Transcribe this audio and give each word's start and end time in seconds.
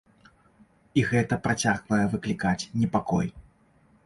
І 1.01 1.03
гэта 1.11 1.39
працягвае 1.49 2.01
выклікаць 2.15 2.59
непакой. 2.79 3.27